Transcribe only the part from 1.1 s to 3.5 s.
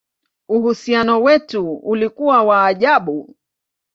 wetu ulikuwa wa ajabu!